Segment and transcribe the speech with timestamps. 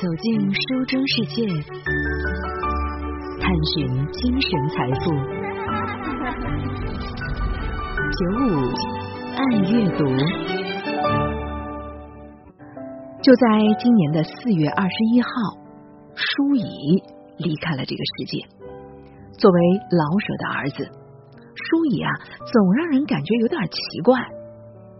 [0.00, 1.42] 走进书中世界，
[3.40, 5.10] 探寻精神财富。
[8.14, 8.46] 九五
[9.34, 10.04] 爱阅读。
[13.20, 13.42] 就在
[13.80, 15.28] 今年的四月二十一号，
[16.14, 16.62] 舒乙
[17.38, 18.46] 离开了这个世界。
[19.32, 20.84] 作为老舍的儿子，
[21.56, 22.10] 舒乙啊，
[22.46, 24.16] 总让人感觉有点奇怪。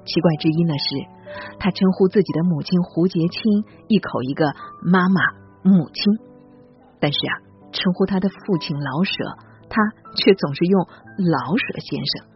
[0.04, 1.17] 奇怪之一呢是。
[1.58, 5.20] 他称呼自己的母亲胡洁清一口一个妈妈
[5.62, 6.04] 母亲，
[7.00, 7.32] 但是啊，
[7.72, 9.12] 称呼他的父亲老舍，
[9.68, 9.82] 他
[10.16, 10.86] 却总是用
[11.30, 12.28] 老舍先生。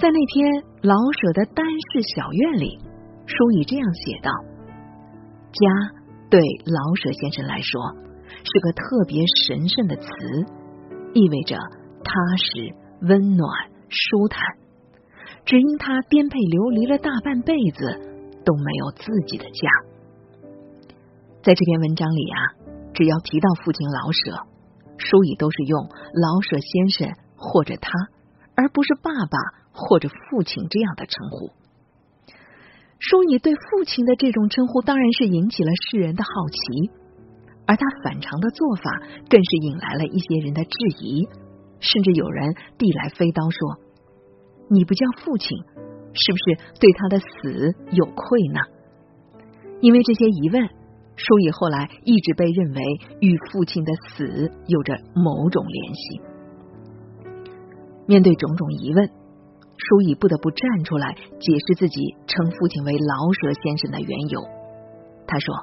[0.00, 2.78] 在那篇老舍的单室小院里，
[3.26, 4.30] 书以这样写道
[5.50, 5.60] ：“家
[6.30, 7.80] 对老舍先生来说
[8.44, 10.08] 是个特别神圣的词，
[11.14, 11.56] 意味着
[12.04, 13.50] 踏实、温暖、
[13.88, 14.40] 舒坦。”
[15.48, 17.80] 只因他颠沛流离了大半辈子，
[18.44, 19.66] 都没有自己的家。
[21.42, 22.36] 在这篇文章里啊，
[22.92, 24.44] 只要提到父亲老舍，
[24.98, 27.90] 书乙都是用老舍先生或者他，
[28.56, 29.38] 而不是爸爸
[29.72, 31.50] 或者父亲这样的称呼。
[32.98, 36.90] 书乙对父亲的这种称呼，当然是引起了世人的好奇，
[37.64, 40.70] 而他反常的做法，更是引来了一些人的质
[41.00, 41.26] 疑，
[41.80, 43.87] 甚至有人递来飞刀说。
[44.70, 45.56] 你不叫父亲，
[46.12, 48.60] 是不是对他的死有愧呢？
[49.80, 50.62] 因为这些疑问，
[51.16, 52.82] 舒乙后来一直被认为
[53.20, 56.20] 与父亲的死有着某种联系。
[58.06, 59.06] 面对种种疑问，
[59.76, 64.42] 舒乙不得不站出来解释自己称父亲为老舍先生的缘由。
[65.26, 65.54] 他说：“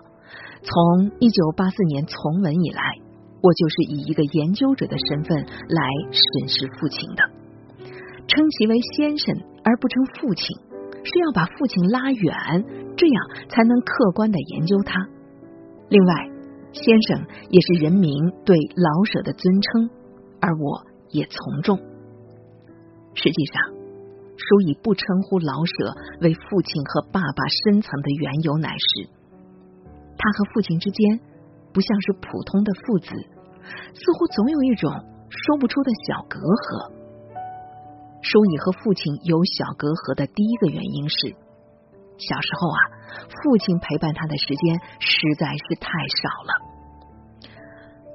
[0.63, 2.81] 从一九八四年从文以来，
[3.41, 7.23] 我就是以一个研究者的身份来审视父亲的。”
[8.27, 10.57] 称其为先生而不称父亲，
[11.03, 12.33] 是要把父亲拉远，
[12.97, 14.95] 这样才能客观的研究他。
[15.89, 16.13] 另外，
[16.71, 18.11] 先生也是人民
[18.43, 19.89] 对老舍的尊称，
[20.41, 21.77] 而我也从众。
[23.13, 23.61] 实际上，
[24.35, 29.07] 书以不称呼老舍为父亲和爸爸深层的缘由，乃是
[30.17, 31.19] 他和父亲之间
[31.71, 33.09] 不像是普通的父子，
[33.93, 34.91] 似乎总有一种
[35.29, 36.94] 说不出的小隔阂。
[38.25, 41.29] 舒乙和父亲有小隔阂的第一个原因是，
[42.17, 42.81] 小时候啊，
[43.29, 46.51] 父亲陪伴他的时间实在是太少了。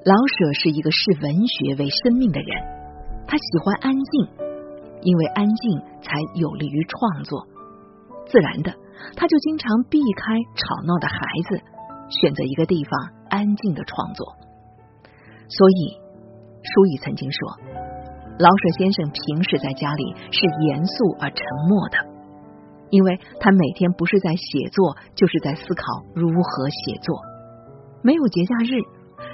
[0.02, 2.50] 老舍是一个视文学为生命的人，
[3.22, 4.26] 他喜欢安静，
[5.06, 7.46] 因为安静才有利于创作。
[8.26, 8.74] 自然的，
[9.14, 11.62] 他就经常避开吵闹的孩子，
[12.10, 14.26] 选择一个地方安静的创作。
[15.46, 15.94] 所以，
[16.66, 17.69] 舒乙曾经说。
[18.40, 21.98] 老舍先生平时在家里是严肃而沉默的，
[22.88, 25.84] 因为他每天不是在写作，就是在思考
[26.14, 27.20] 如何写作。
[28.00, 28.80] 没有节假日，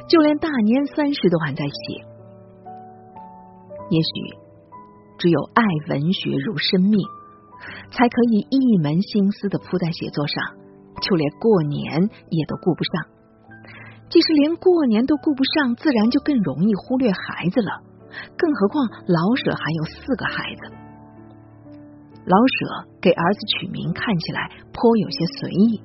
[0.09, 2.03] 就连大年三十都还在写。
[3.91, 4.43] 也许
[5.19, 6.99] 只有爱文学如生命，
[7.93, 10.43] 才可以一门心思的扑在写作上，
[11.01, 13.07] 就连过年也都顾不上。
[14.11, 17.87] 即使连过年都顾不上，自然就更容易忽略孩子了。
[18.37, 20.63] 更何况老舍还有四个孩子，
[22.25, 25.83] 老舍给儿子取名看起来颇有些随意，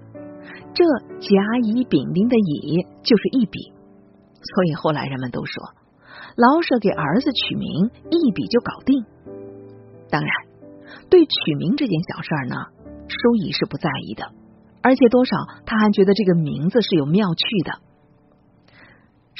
[0.73, 0.83] 这
[1.19, 1.29] 甲
[1.63, 3.71] 乙丙丁的乙就是一笔，
[4.41, 5.63] 所以后来人们都说
[6.35, 9.03] 老舍给儿子取名一笔就搞定。
[10.09, 10.31] 当然，
[11.09, 12.55] 对取名这件小事儿呢，
[13.07, 14.25] 舒乙是不在意的，
[14.81, 17.90] 而且多少他还觉得这个名字是有妙趣的。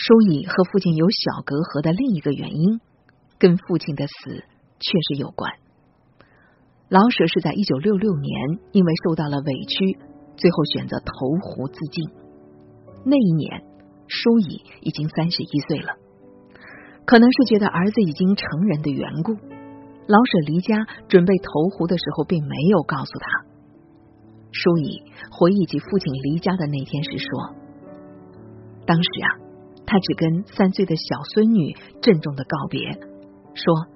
[0.04, 2.82] 舒乙和父亲有小隔阂的另一个原因，
[3.38, 4.34] 跟父亲的死
[4.82, 5.54] 确实有关。
[6.90, 8.34] 老舍是在一九六六年，
[8.72, 10.00] 因为受到了委屈，
[10.38, 11.14] 最后选择投
[11.46, 12.10] 湖自尽。
[13.06, 13.62] 那一年，
[14.08, 15.94] 舒乙已经三十一岁了。
[17.06, 19.34] 可能是觉得儿子已经成人的缘故，
[20.08, 23.46] 老舍离家准备投湖的时候，并没有告诉他。
[24.52, 27.54] 舒乙回忆起父亲离家的那天时说
[28.90, 29.38] ：“当时啊。”
[29.86, 32.80] 他只跟三岁的小孙女郑重的告别，
[33.54, 33.88] 说：“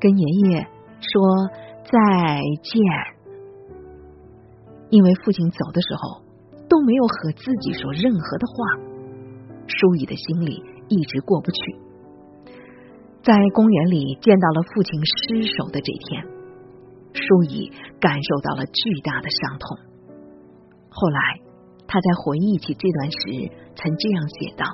[0.00, 0.66] 跟爷爷
[1.00, 1.48] 说
[1.84, 2.80] 再见。”
[4.90, 6.22] 因为父亲走的时候
[6.68, 8.54] 都没有和自己说任何的话，
[9.66, 11.76] 舒乙的心里一直过不去。
[13.22, 16.24] 在公园里见到了父亲失手的这天，
[17.12, 17.70] 舒乙
[18.00, 19.76] 感受到了巨大的伤痛。
[20.88, 21.20] 后来
[21.86, 23.18] 他在回忆起这段时，
[23.76, 24.64] 曾这样写道。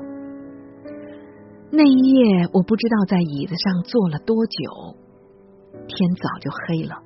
[1.76, 4.96] 那一夜，我不知道在椅子上坐了多久，
[5.88, 7.02] 天早就黑了，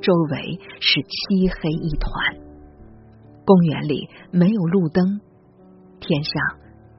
[0.00, 2.10] 周围是漆黑一团，
[3.44, 5.20] 公园里没有路灯，
[6.00, 6.32] 天上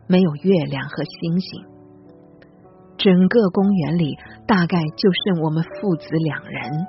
[0.05, 1.65] 没有月亮和星星，
[2.97, 6.87] 整个公园里大概就剩我们父子两人，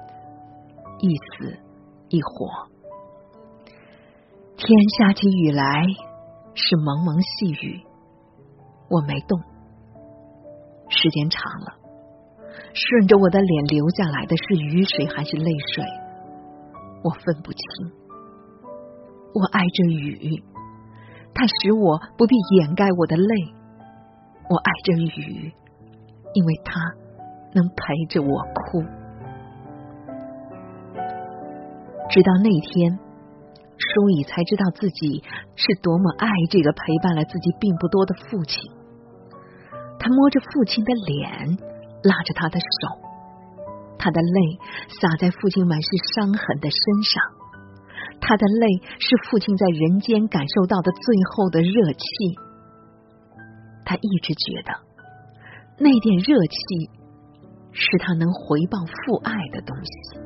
[1.00, 1.58] 一死
[2.10, 2.68] 一活。
[4.58, 4.68] 天
[4.98, 5.86] 下起雨来
[6.52, 7.80] 是蒙蒙细雨，
[8.90, 9.40] 我没动。
[10.94, 11.74] 时间长了，
[12.72, 15.84] 顺着我的脸流下来的是雨水还是泪水，
[17.02, 17.60] 我分不清。
[19.34, 20.42] 我爱着雨。
[21.36, 23.34] 它使我不必掩盖我的泪，
[24.48, 25.52] 我爱着雨，
[26.32, 26.80] 因为它
[27.52, 28.80] 能陪着我哭。
[32.08, 32.96] 直到那天，
[33.76, 35.24] 舒乙才知道自己
[35.56, 38.70] 是多么爱这个陪伴了自己并不多的父亲。
[39.98, 41.58] 他摸着父亲的脸，
[42.02, 42.66] 拉着他的手，
[43.98, 44.58] 他的泪
[45.00, 47.22] 洒在父亲满是伤痕的身上。
[48.20, 48.66] 他的泪
[48.98, 52.06] 是父亲在人间感受到的最后的热气。
[53.84, 54.72] 他一直觉得
[55.78, 56.56] 那点热气
[57.72, 60.20] 是他能回报父爱的东西。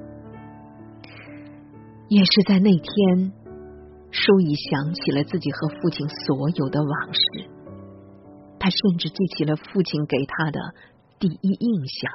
[2.09, 3.33] 也是在那天，
[4.11, 7.51] 舒乙想起了自己和父亲所有的往事。
[8.59, 10.61] 他甚至记起了父亲给他的
[11.19, 12.13] 第一印象。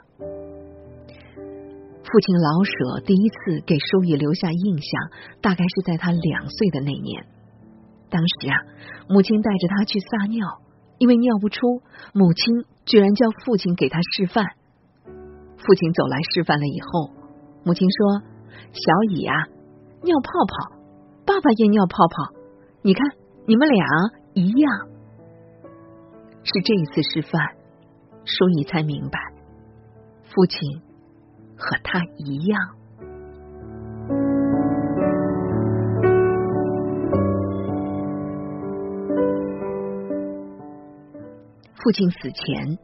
[2.04, 5.10] 父亲老舍第一次给舒乙留下印象，
[5.42, 7.25] 大概是在他两岁的那年。
[8.10, 8.56] 当时啊，
[9.10, 10.62] 母亲带着他去撒尿，
[11.00, 11.81] 因为尿不出，
[12.13, 14.46] 母亲居然叫父亲给他示范。
[15.57, 17.10] 父亲走来示范了以后，
[17.63, 18.22] 母亲说
[18.74, 19.34] ：“小乙啊，
[20.04, 20.75] 尿泡泡，
[21.25, 22.36] 爸爸也尿泡泡，
[22.84, 23.04] 你看
[23.48, 23.86] 你们俩
[24.34, 24.89] 一样。”
[26.44, 27.56] 是这一次示范，
[28.25, 29.19] 舒乙才明白，
[30.24, 30.81] 父亲。
[31.56, 32.60] 和他一样。
[41.75, 42.80] 父亲死前，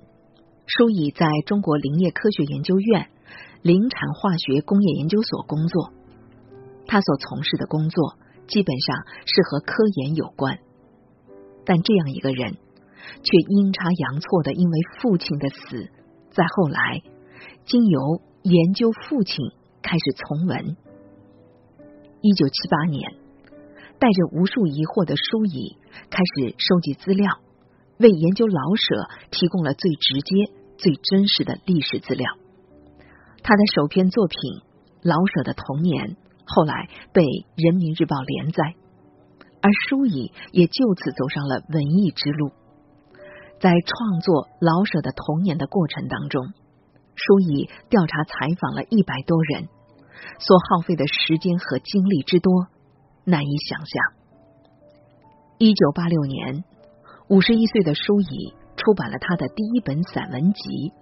[0.67, 3.07] 舒乙在中国林业科学研究院
[3.63, 5.91] 林产化学工业研究所工作。
[6.85, 8.17] 他所从事的工作
[8.47, 8.95] 基本上
[9.25, 10.59] 是和科研有关，
[11.65, 12.55] 但这样一个人，
[13.23, 15.89] 却阴差阳错的因为父亲的死，
[16.31, 17.01] 再后来
[17.65, 18.21] 经由。
[18.41, 19.51] 研究父亲
[19.81, 20.77] 开始从文。
[22.21, 23.11] 一九七八年，
[23.99, 25.75] 带着无数疑惑的舒乙
[26.09, 27.27] 开始收集资料，
[27.99, 32.31] 为研究老舍提供了最直接、最真实的历史资料。
[33.43, 34.37] 他的首篇作品
[35.03, 36.11] 《老舍的童年》
[36.45, 37.21] 后来被
[37.57, 38.63] 《人民日报》连载，
[39.59, 42.51] 而舒乙也就此走上了文艺之路。
[43.59, 46.53] 在创作《老舍的童年》的过程当中。
[47.15, 49.67] 舒乙调查采访了一百多人，
[50.39, 52.67] 所耗费的时间和精力之多，
[53.25, 54.01] 难以想象。
[55.57, 56.63] 一九八六年，
[57.27, 60.93] 五十一岁的舒乙出版了他的第一本散文集。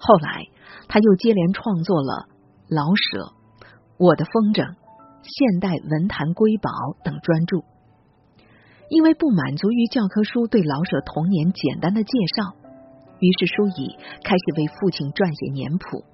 [0.00, 0.46] 后来，
[0.88, 2.26] 他又接连创作了
[2.74, 3.18] 《老舍》
[3.96, 4.66] 《我的风筝》
[5.22, 6.70] 《现代文坛瑰宝》
[7.04, 7.58] 等专著。
[8.88, 12.56] 因为不满足于教科书对老舍童年简单的介绍。
[13.20, 16.04] 于是，舒乙开始为父亲撰写年谱。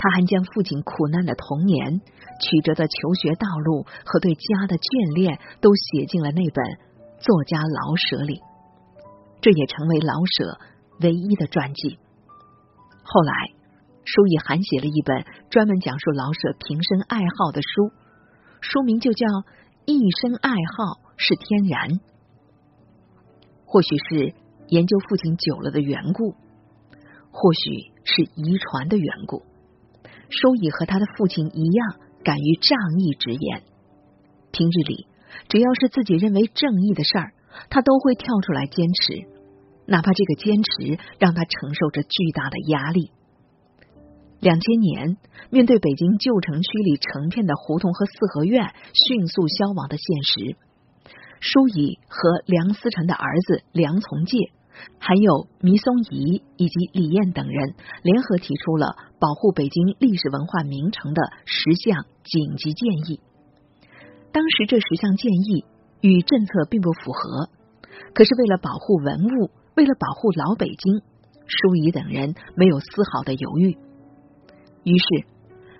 [0.00, 2.00] 他还将父亲苦难的童年、
[2.40, 6.64] 曲折的求学道路和对家的眷恋，都写进了那本
[7.20, 8.40] 《作家老舍》里。
[9.44, 10.56] 这也成为老舍
[11.04, 12.00] 唯一的传记。
[13.04, 13.32] 后来，
[14.08, 15.20] 舒乙还写了一本
[15.52, 17.92] 专门讲述老舍平生爱好的书，
[18.64, 19.26] 书名就叫
[19.84, 21.90] 《一生爱好是天然》。
[23.64, 24.34] 或许是。
[24.70, 26.36] 研究父亲久了的缘故，
[27.32, 29.42] 或许是遗传的缘故，
[30.28, 33.64] 舒乙和他的父亲一样，敢于仗义直言。
[34.52, 35.08] 平日里，
[35.48, 37.32] 只要是自己认为正义的事儿，
[37.68, 39.26] 他都会跳出来坚持，
[39.86, 43.10] 哪怕这个坚持让他承受着巨大的压力。
[44.38, 45.16] 两千年，
[45.50, 50.56] 面对北京旧城区里成片的胡同和四合院迅速消亡的现实，
[51.40, 54.36] 舒乙和梁思成的儿子梁从诫。
[54.98, 63.20] 还有弥松仪以及李燕等人联合提出了保护北京历史文化名城的十项紧急建议。
[64.32, 65.66] 当时这十项建议
[66.00, 67.50] 与政策并不符合，
[68.14, 71.02] 可是为了保护文物，为了保护老北京，
[71.46, 73.76] 舒仪等人没有丝毫的犹豫。
[74.84, 75.26] 于是，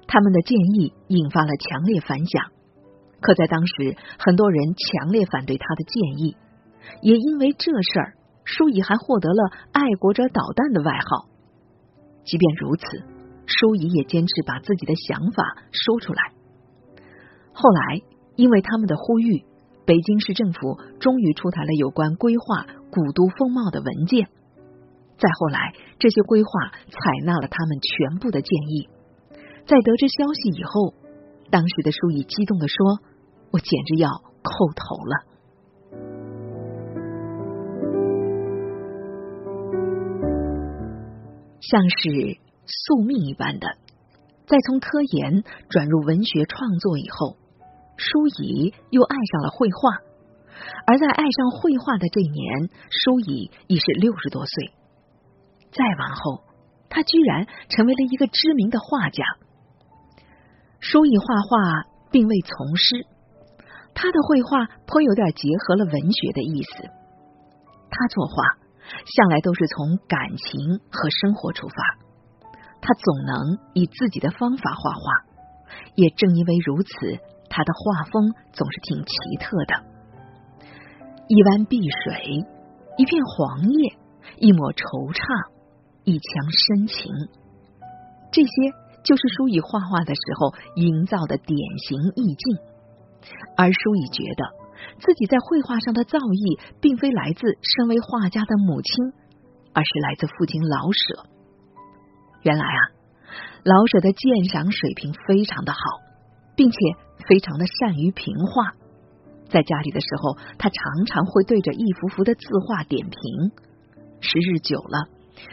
[0.07, 2.51] 他们的建议引发了强烈反响。
[3.21, 6.37] 可在当时，很多人强烈反对他的建议，
[7.03, 8.15] 也因为这事儿。
[8.43, 11.29] 舒乙还获得了“爱国者导弹”的外号。
[12.25, 12.85] 即便如此，
[13.47, 16.33] 舒乙也坚持把自己的想法说出来。
[17.53, 18.03] 后来，
[18.35, 19.45] 因为他们的呼吁，
[19.87, 24.27] 北京市政府终于出台了有关规划古都风貌的文件。
[25.17, 26.51] 再后来，这些规划
[26.89, 28.89] 采纳了他们全部的建议。
[29.67, 30.95] 在得知消息以后，
[31.51, 32.99] 当时的舒乙激动的说
[33.53, 34.09] ：“我简直要
[34.43, 35.25] 叩头了。”
[41.61, 43.69] 像是宿命一般的，
[44.47, 47.37] 在从科研转入文学创作以后，
[47.97, 50.01] 舒乙又爱上了绘画。
[50.87, 54.73] 而在爱上绘画的这年，舒乙已是六十多岁。
[55.71, 56.43] 再往后，
[56.89, 59.23] 他居然成为了一个知名的画家。
[60.81, 63.07] 舒乙画画并未从师，
[64.01, 66.89] 他的绘画颇有点结合了文学的意思。
[67.91, 68.57] 他作画
[69.05, 71.75] 向来都是从感情和生活出发，
[72.81, 75.29] 他总能以自己的方法画画。
[75.97, 76.91] 也正因为如此，
[77.51, 79.85] 他的画风总是挺奇特的。
[81.29, 82.47] 一湾碧水，
[82.97, 83.99] 一片黄叶，
[84.39, 85.51] 一抹惆怅。
[86.05, 87.13] 一腔深情，
[88.33, 88.51] 这些
[89.05, 91.55] 就是舒以画画的时候营造的典
[91.85, 92.57] 型意境。
[93.57, 94.43] 而舒乙觉得
[95.01, 99.13] 自己在绘画上的造诣，并非来自身为画家的母亲，
[99.73, 101.27] 而是来自父亲老舍。
[102.43, 102.81] 原来啊，
[103.65, 105.81] 老舍的鉴赏水平非常的好，
[106.57, 106.79] 并且
[107.29, 108.73] 非常的善于评画。
[109.49, 113.53] 在家里的时候，他常常会对着一幅幅的字画点评。
[114.21, 115.09] 时日久了。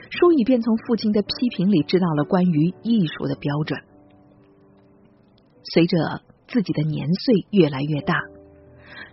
[0.10, 3.80] 舒乙便从父亲的批评里知道了关于艺术的标准。
[5.64, 8.16] 随着自己的年岁越来越大，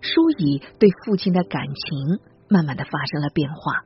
[0.00, 3.84] 舒乙对父亲的感情慢慢的发生了变化。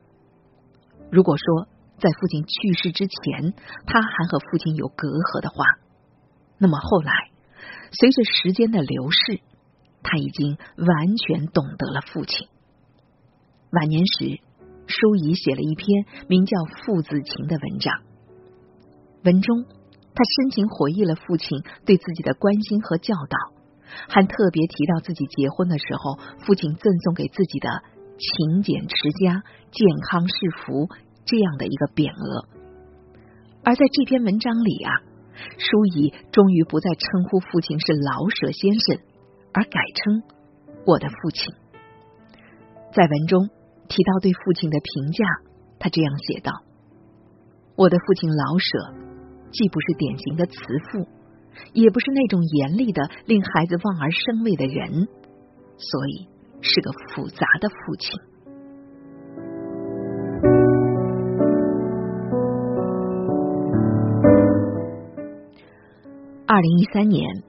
[1.11, 3.53] 如果说在父亲去世之前，
[3.85, 5.65] 他还和父亲有隔阂的话，
[6.57, 7.11] 那么后来
[7.91, 9.41] 随着时间的流逝，
[10.03, 12.47] 他已经完全懂得了父亲。
[13.71, 14.41] 晚年时。
[14.91, 18.01] 舒乙写了一篇名叫《父子情》的文章，
[19.23, 19.65] 文中
[20.19, 23.37] 他深情回忆了父亲对自己的关心和教导，
[24.09, 27.69] 还特别提到自己结婚的时候，父亲赠送给自己的
[28.19, 30.89] “勤俭持家、健康是福”
[31.23, 32.49] 这样的一个匾额。
[33.63, 34.91] 而在这篇文章里啊，
[35.57, 38.99] 舒乙终于不再称呼父亲是老舍先生，
[39.53, 40.23] 而改称
[40.85, 41.53] 我的父亲。
[42.91, 43.47] 在文中。
[43.89, 45.25] 提到对父亲的评价，
[45.79, 46.51] 他这样写道
[47.75, 49.08] ：“我的父亲老舍，
[49.51, 50.53] 既不是典型的慈
[50.91, 51.07] 父，
[51.73, 55.07] 也不是那种严厉的令孩子望而生畏的人，
[55.77, 56.27] 所以
[56.61, 58.19] 是个复杂的父亲。”
[66.45, 67.43] 二零一三年，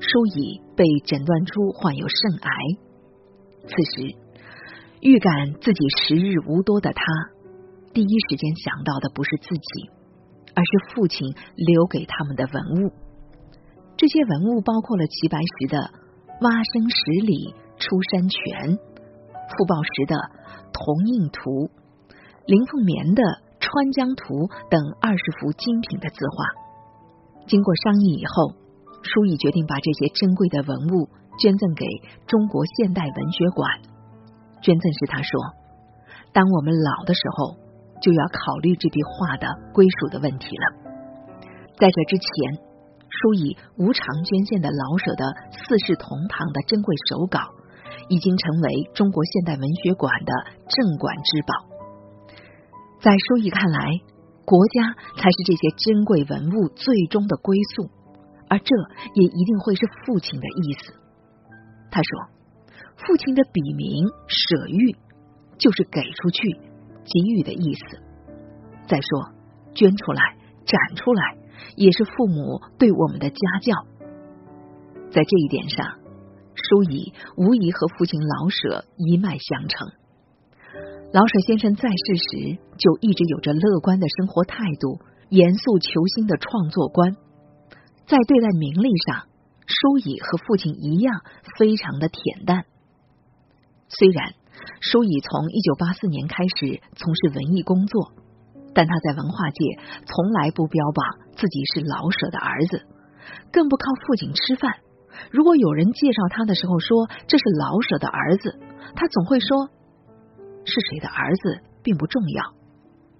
[0.00, 2.50] 舒乙被诊断出患有肾癌，
[3.66, 4.16] 此时。
[5.00, 7.02] 预感自己时日无多的他，
[7.92, 9.90] 第一时间想到的不是自己，
[10.54, 12.92] 而是父亲留给他们的文物。
[13.96, 15.78] 这些文物包括了齐白石的
[16.40, 20.16] 《蛙声十里出山泉》，傅抱石的
[20.72, 21.68] 《铜印图》，
[22.46, 23.22] 林凤眠的
[23.60, 26.64] 《川江图》等二十幅精品的字画。
[27.46, 28.56] 经过商议以后，
[29.02, 31.08] 舒乙决定把这些珍贵的文物
[31.38, 31.84] 捐赠给
[32.26, 33.82] 中国现代文学馆。
[34.62, 35.30] 捐赠时，他说
[36.32, 37.56] ：“当我们老的时候，
[38.00, 40.64] 就要考虑这笔画的归属的问题了。”
[41.76, 42.58] 在这之前，
[43.10, 47.40] 舒乙无偿捐献的老舍的《四世同堂》的珍贵手稿，
[48.08, 50.32] 已经成为中国现代文学馆的
[50.70, 51.52] 镇馆之宝。
[53.02, 54.00] 在舒乙看来，
[54.44, 57.90] 国家才是这些珍贵文物最终的归宿，
[58.48, 58.70] 而这
[59.14, 60.94] 也一定会是父亲的意思。
[61.90, 62.34] 他说。
[62.96, 64.96] 父亲的笔名“舍玉”，
[65.58, 66.60] 就是给出去、
[67.04, 68.02] 给予的意思。
[68.86, 69.32] 再说，
[69.74, 71.36] 捐出来、展出来，
[71.76, 73.74] 也是父母对我们的家教。
[75.10, 75.98] 在这一点上，
[76.54, 79.88] 舒乙无疑和父亲老舍一脉相承。
[81.12, 87.16] 老舍先生在世时就一直有着乐观的生活态度、严肃求新的创作观，
[88.06, 89.28] 在对待名利上，
[89.66, 91.22] 舒乙和父亲一样，
[91.56, 92.64] 非常的恬淡。
[93.88, 94.34] 虽然
[94.80, 98.12] 舒乙从一九八四年开始从事文艺工作，
[98.74, 102.82] 但他在文化界从来不标榜自己是老舍的儿子，
[103.52, 104.74] 更不靠父亲吃饭。
[105.30, 108.58] 如果有人介绍他的时候说这是老舍的儿子，
[108.96, 109.68] 他总会说
[110.64, 112.54] 是谁的儿子并不重要。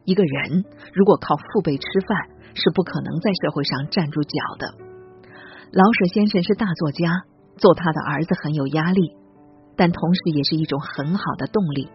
[0.05, 4.75] 一个人如果靠父辈吃饭，是不可能在社会上站住脚的。
[5.73, 7.23] 老舍先生是大作家，
[7.57, 9.17] 做他的儿子很有压力。
[9.77, 11.89] 但同时也是一种很好的动力。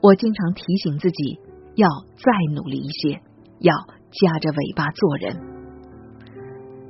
[0.00, 1.40] 我经常提醒自己
[1.74, 3.20] 要再努力一些，
[3.60, 3.74] 要
[4.10, 5.36] 夹着尾巴做人。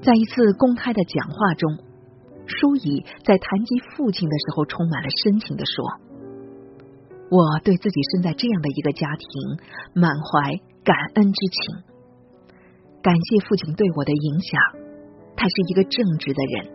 [0.03, 1.79] 在一次公开的讲话中，
[2.47, 5.85] 舒乙在谈及父亲的时候，充满了深情的说
[7.31, 9.27] ：“我对自己生在这样的一个家庭，
[9.95, 11.85] 满怀感恩之情。
[13.03, 14.61] 感谢父亲对我的影响，
[15.37, 16.71] 他是一个正直的人，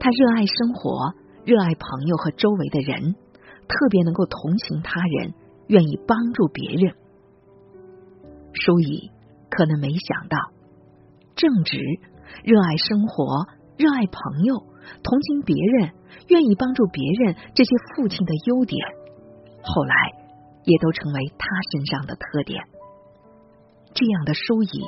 [0.00, 1.14] 他热爱生活，
[1.46, 3.14] 热爱朋友和周围的人，
[3.66, 5.32] 特别能够同情他人。”
[5.68, 6.94] 愿意帮助别人，
[8.52, 9.10] 舒乙
[9.50, 10.38] 可能没想到，
[11.34, 11.76] 正直、
[12.44, 14.54] 热爱生活、热爱朋友、
[15.02, 15.90] 同情别人、
[16.28, 18.78] 愿意帮助别人这些父亲的优点，
[19.60, 19.94] 后来
[20.62, 22.62] 也都成为他身上的特点。
[23.92, 24.86] 这样的舒乙，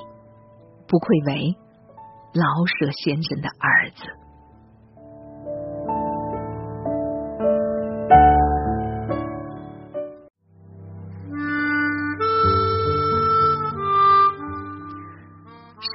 [0.86, 1.56] 不愧为
[2.34, 4.04] 老舍先生的儿子。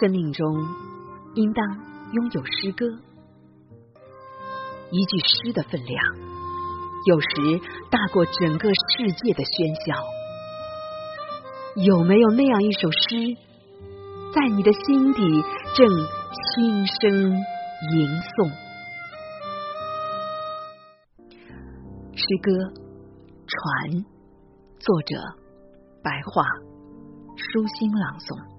[0.04, 0.46] 生命中
[1.36, 1.66] 应当
[2.12, 2.86] 拥有诗歌，
[4.92, 5.98] 一句诗的分量，
[7.06, 9.96] 有时大过整个世界的喧嚣。
[11.86, 13.38] 有没有那样一首诗，
[14.36, 15.42] 在你的心底
[15.74, 15.88] 正
[16.52, 17.32] 轻声
[17.94, 18.52] 吟诵？
[22.12, 22.52] 诗歌
[23.48, 24.04] 传，
[24.80, 25.16] 作者
[26.04, 26.44] 白话，
[27.38, 28.53] 舒心朗诵。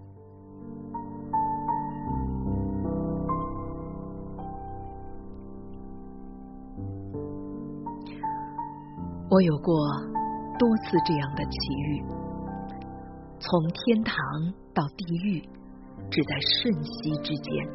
[9.34, 9.74] 我有过
[10.60, 12.04] 多次这样的奇遇，
[13.40, 14.14] 从天堂
[14.72, 15.40] 到地狱，
[16.08, 17.66] 只在瞬息之间。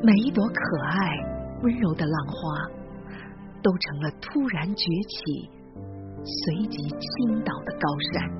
[0.00, 1.18] 每一朵可爱
[1.64, 2.70] 温柔的浪花，
[3.64, 5.50] 都成了突然崛起、
[6.22, 8.30] 随即倾倒的高山。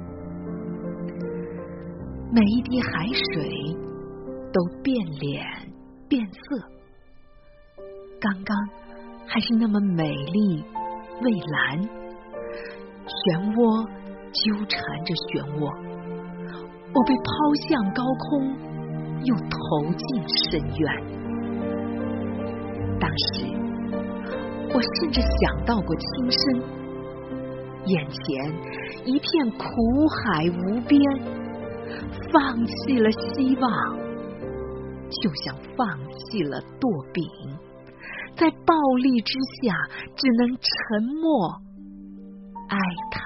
[2.33, 3.75] 每一滴海水
[4.53, 5.45] 都变脸
[6.09, 6.65] 变色，
[8.21, 8.57] 刚刚
[9.27, 10.65] 还是那么美丽。
[11.23, 11.79] 蔚蓝，
[13.05, 13.85] 漩涡
[14.33, 15.69] 纠缠着漩涡，
[16.95, 17.29] 我被抛
[17.69, 18.57] 向高空，
[19.25, 20.09] 又投进
[20.49, 20.83] 深渊。
[22.99, 23.45] 当时，
[24.73, 26.41] 我甚至想到过轻生，
[27.85, 28.25] 眼前
[29.05, 29.29] 一片
[29.59, 30.99] 苦海无边，
[32.33, 33.71] 放弃了希望，
[35.21, 37.29] 就像放弃了舵柄。
[38.41, 38.73] 在暴
[39.03, 39.75] 力之下，
[40.17, 41.61] 只能沉默
[42.71, 42.79] 哀
[43.11, 43.21] 叹。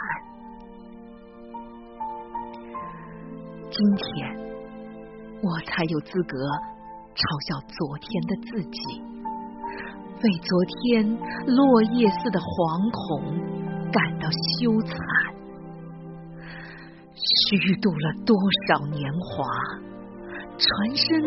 [3.71, 4.37] 今天，
[5.41, 6.37] 我才有资格
[7.15, 8.99] 嘲笑昨天的自己，
[10.21, 10.51] 为昨
[10.83, 11.07] 天
[11.47, 13.39] 落叶似的惶恐
[13.93, 14.27] 感到
[14.59, 14.99] 羞惭。
[17.15, 18.35] 虚度了多
[18.67, 19.47] 少年华，
[20.59, 21.23] 船身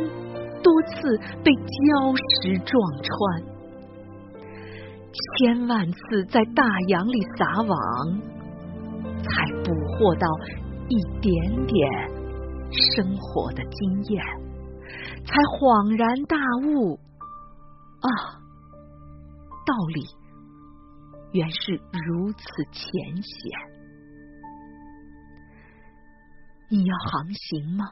[0.62, 3.57] 多次被礁石撞穿。
[5.14, 8.20] 千万次在大洋里撒网，
[9.24, 10.28] 才捕获到
[10.90, 11.90] 一点点
[12.72, 14.24] 生活的经验，
[15.26, 17.00] 才恍然大悟
[18.02, 18.10] 啊，
[19.66, 20.06] 道理
[21.32, 21.74] 原是
[22.06, 23.52] 如此浅显。
[26.70, 27.86] 你要航行吗？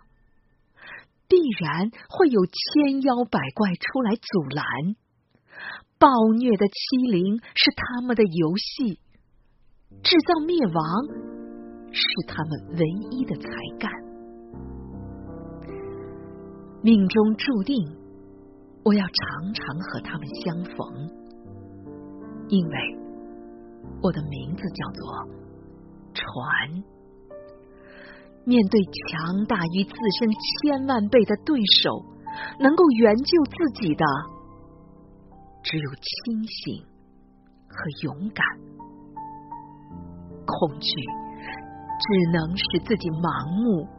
[1.28, 4.96] 必然会有千妖百怪出来阻拦。
[5.98, 9.00] 暴虐的欺凌是他们的游戏，
[10.04, 10.84] 制造灭亡
[11.92, 13.48] 是他们唯一的才
[13.80, 13.90] 干。
[16.82, 17.88] 命中注定，
[18.84, 21.10] 我要常常和他们相逢，
[22.50, 22.78] 因为
[24.04, 25.28] 我的名字叫做
[26.14, 26.84] 船。
[28.44, 32.06] 面对强大于自身千万倍的对手，
[32.60, 34.06] 能够援救自己的。
[35.66, 36.86] 只有清醒
[37.68, 38.46] 和勇敢，
[40.46, 40.88] 恐惧
[41.98, 43.90] 只能使自己盲目，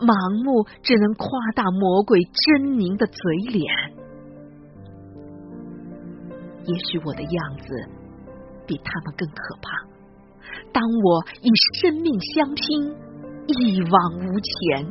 [0.00, 0.10] 盲
[0.42, 3.22] 目只能夸大魔鬼狰狞的嘴
[3.54, 3.62] 脸。
[6.66, 7.66] 也许我的样子
[8.66, 9.78] 比他们更可怕。
[10.74, 12.90] 当我以生命相拼，
[13.46, 14.90] 一往无前，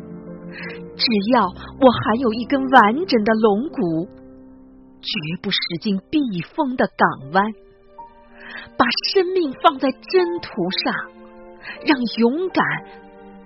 [0.95, 1.03] 只
[1.35, 4.20] 要我还有一根完整的龙骨。
[5.01, 5.09] 绝
[5.41, 6.19] 不驶进避
[6.55, 7.43] 风的港湾，
[8.77, 10.93] 把生命放在征途上，
[11.85, 12.65] 让勇敢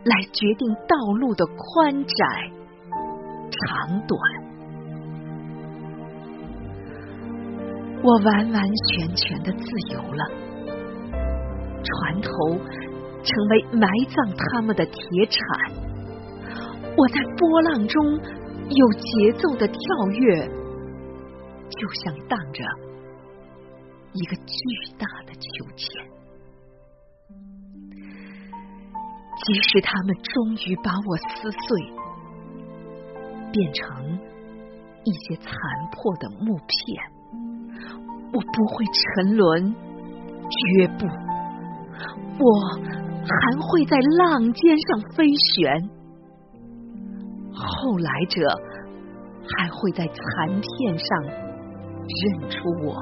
[0.04, 2.52] 来决定道路的宽窄、
[3.50, 4.20] 长短。
[8.04, 10.26] 我完完全全的自由了。
[11.84, 12.30] 船头
[13.24, 15.42] 成为埋葬他们的铁铲，
[16.98, 18.20] 我在波浪中
[18.70, 19.78] 有节奏的跳
[20.12, 20.50] 跃，
[21.70, 22.64] 就像荡着
[24.14, 24.54] 一个巨
[24.98, 25.86] 大的秋千。
[29.46, 31.94] 即使他们终于把我撕碎，
[33.52, 34.18] 变成
[35.04, 35.52] 一些残
[35.92, 36.72] 破的木片，
[38.34, 39.76] 我不会沉沦，
[40.50, 41.06] 绝不，
[42.40, 42.48] 我
[43.24, 45.90] 还会在浪尖上飞旋。
[47.54, 48.42] 后来者
[49.58, 51.45] 还会在残片上
[52.08, 52.96] 认出我，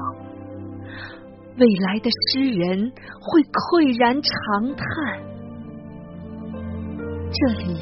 [1.58, 4.84] 未来的诗人会喟然长叹。
[7.30, 7.78] 这里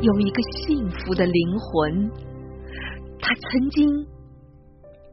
[0.00, 2.10] 有一个幸福的灵魂，
[3.20, 4.06] 他曾经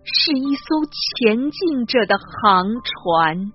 [0.03, 0.85] 是一艘
[1.17, 3.51] 前进着的航船。